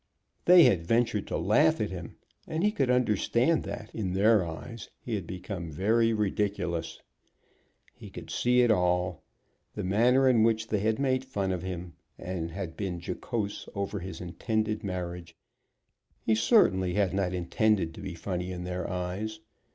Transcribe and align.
They 0.45 0.63
had 0.63 0.81
ventured 0.87 1.27
to 1.27 1.37
laugh 1.37 1.79
at 1.79 1.91
him, 1.91 2.15
and 2.47 2.63
he 2.63 2.71
could 2.71 2.89
understand 2.89 3.61
that, 3.65 3.93
in 3.93 4.13
their 4.13 4.43
eyes, 4.43 4.89
he 4.99 5.13
had 5.13 5.27
become 5.27 5.69
very 5.71 6.11
ridiculous. 6.11 6.99
He 7.93 8.09
could 8.09 8.31
see 8.31 8.61
it 8.61 8.71
all, 8.71 9.21
the 9.75 9.83
manner 9.83 10.27
in 10.27 10.41
which 10.41 10.69
they 10.69 10.79
had 10.79 10.97
made 10.97 11.23
fun 11.23 11.51
of 11.51 11.61
him, 11.61 11.93
and 12.17 12.49
had 12.49 12.75
been 12.75 12.99
jocose 12.99 13.69
over 13.75 13.99
his 13.99 14.19
intended 14.21 14.83
marriage. 14.83 15.35
He 16.23 16.33
certainly 16.33 16.95
had 16.95 17.13
not 17.13 17.31
intended 17.35 17.93
to 17.93 18.01
be 18.01 18.15
funny 18.15 18.51
in 18.51 18.63
their 18.63 18.89
eyes. 18.89 19.39